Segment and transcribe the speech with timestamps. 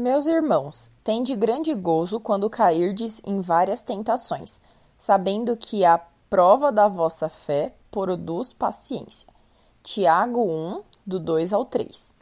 [0.00, 4.60] Meus irmãos, tende grande gozo quando cairdes em várias tentações,
[4.96, 5.98] sabendo que a
[6.30, 9.28] prova da vossa fé produz paciência.
[9.82, 12.14] Tiago 1, do 2 ao 3.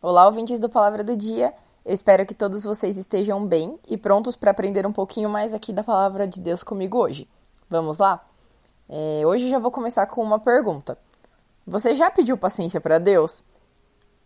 [0.00, 1.52] Olá, ouvintes do Palavra do Dia.
[1.84, 5.70] Eu espero que todos vocês estejam bem e prontos para aprender um pouquinho mais aqui
[5.70, 7.28] da Palavra de Deus comigo hoje.
[7.68, 8.24] Vamos lá?
[8.88, 10.96] É, hoje já vou começar com uma pergunta.
[11.66, 13.44] Você já pediu paciência para Deus?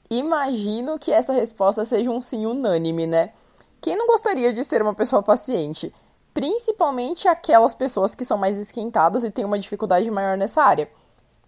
[0.08, 3.32] Imagino que essa resposta seja um sim unânime, né?
[3.80, 5.92] Quem não gostaria de ser uma pessoa paciente?
[6.32, 10.90] Principalmente aquelas pessoas que são mais esquentadas e têm uma dificuldade maior nessa área.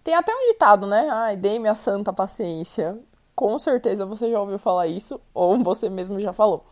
[0.03, 1.07] Tem até um ditado, né?
[1.11, 2.97] Ai, dei-me a santa paciência.
[3.35, 6.65] Com certeza você já ouviu falar isso, ou você mesmo já falou.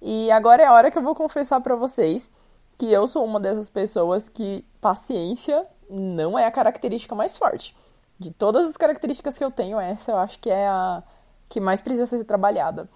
[0.00, 2.30] E agora é a hora que eu vou confessar para vocês
[2.78, 7.74] que eu sou uma dessas pessoas que paciência não é a característica mais forte.
[8.18, 11.02] De todas as características que eu tenho, essa eu acho que é a
[11.48, 12.88] que mais precisa ser trabalhada.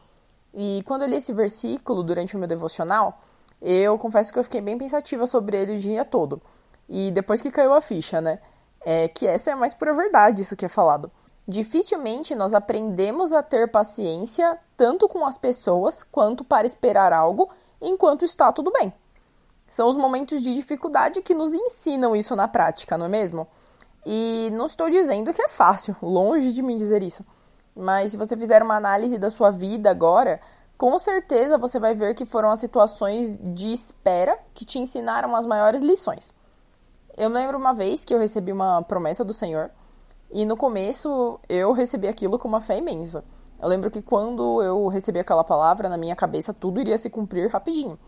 [0.52, 3.20] E quando eu li esse versículo durante o meu devocional,
[3.62, 6.40] eu confesso que eu fiquei bem pensativa sobre ele o dia todo.
[6.88, 8.40] E depois que caiu a ficha, né?
[8.80, 11.10] É que essa é mais pura verdade, isso que é falado.
[11.46, 18.24] Dificilmente nós aprendemos a ter paciência tanto com as pessoas quanto para esperar algo enquanto
[18.24, 18.92] está tudo bem.
[19.66, 23.46] São os momentos de dificuldade que nos ensinam isso na prática, não é mesmo?
[24.04, 27.24] E não estou dizendo que é fácil, longe de mim dizer isso.
[27.76, 30.40] Mas se você fizer uma análise da sua vida agora,
[30.76, 35.44] com certeza você vai ver que foram as situações de espera que te ensinaram as
[35.44, 36.32] maiores lições.
[37.16, 39.70] Eu lembro uma vez que eu recebi uma promessa do Senhor
[40.30, 43.24] e no começo eu recebi aquilo com uma fé imensa.
[43.60, 47.50] Eu lembro que quando eu recebi aquela palavra, na minha cabeça tudo iria se cumprir
[47.50, 47.98] rapidinho.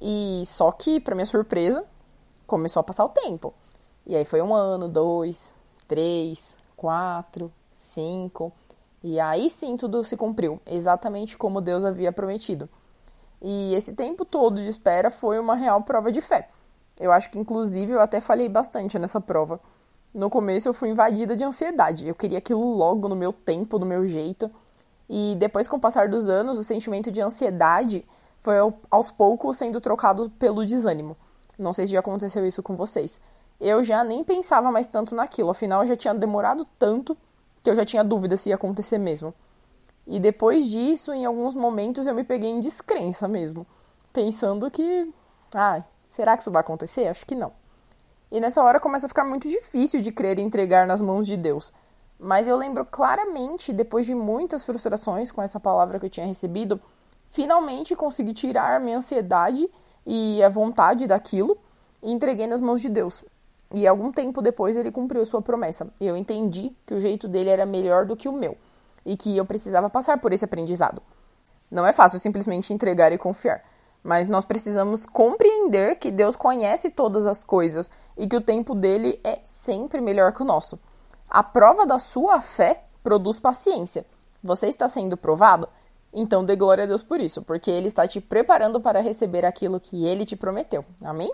[0.00, 1.84] E só que, para minha surpresa,
[2.46, 3.54] começou a passar o tempo.
[4.06, 5.54] E aí foi um ano, dois,
[5.88, 8.52] três, quatro, cinco.
[9.02, 12.68] E aí sim tudo se cumpriu, exatamente como Deus havia prometido.
[13.40, 16.48] E esse tempo todo de espera foi uma real prova de fé.
[16.98, 19.60] Eu acho que, inclusive, eu até falei bastante nessa prova.
[20.14, 22.06] No começo eu fui invadida de ansiedade.
[22.06, 24.50] Eu queria aquilo logo no meu tempo, no meu jeito.
[25.08, 28.06] E depois, com o passar dos anos, o sentimento de ansiedade
[28.38, 28.54] foi
[28.90, 31.16] aos poucos sendo trocado pelo desânimo.
[31.58, 33.20] Não sei se já aconteceu isso com vocês
[33.64, 37.16] eu já nem pensava mais tanto naquilo, afinal já tinha demorado tanto
[37.62, 39.32] que eu já tinha dúvida se ia acontecer mesmo.
[40.06, 43.66] E depois disso, em alguns momentos eu me peguei em descrença mesmo,
[44.12, 45.10] pensando que,
[45.54, 47.08] ah, será que isso vai acontecer?
[47.08, 47.52] Acho que não.
[48.30, 51.34] E nessa hora começa a ficar muito difícil de crer e entregar nas mãos de
[51.34, 51.72] Deus.
[52.20, 56.78] Mas eu lembro claramente, depois de muitas frustrações com essa palavra que eu tinha recebido,
[57.28, 59.70] finalmente consegui tirar a minha ansiedade
[60.04, 61.56] e a vontade daquilo
[62.02, 63.24] e entreguei nas mãos de Deus.
[63.74, 65.88] E algum tempo depois ele cumpriu sua promessa.
[66.00, 68.56] E eu entendi que o jeito dele era melhor do que o meu
[69.04, 71.02] e que eu precisava passar por esse aprendizado.
[71.72, 73.64] Não é fácil simplesmente entregar e confiar,
[74.00, 79.18] mas nós precisamos compreender que Deus conhece todas as coisas e que o tempo dele
[79.24, 80.78] é sempre melhor que o nosso.
[81.28, 84.06] A prova da sua fé produz paciência.
[84.40, 85.68] Você está sendo provado?
[86.12, 89.80] Então dê glória a Deus por isso, porque ele está te preparando para receber aquilo
[89.80, 90.84] que ele te prometeu.
[91.02, 91.32] Amém?